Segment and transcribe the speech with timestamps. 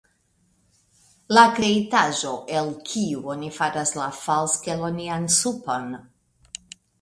[1.37, 5.87] La kreitaĵo, el kiu oni faras la falskelonian supon.